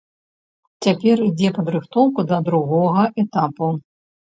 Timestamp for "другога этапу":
2.49-3.73